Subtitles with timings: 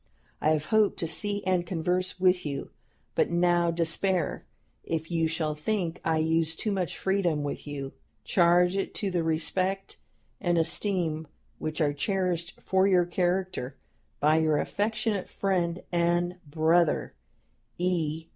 [0.41, 2.71] I have hoped to see and converse with you,
[3.13, 4.41] but now despair.
[4.83, 7.93] If you shall think I use too much freedom with you,
[8.23, 9.97] charge it to the respect
[10.39, 11.27] and esteem
[11.59, 13.75] which are cherished for your character
[14.19, 17.13] by your affectionate friend and brother,
[17.77, 18.25] "E.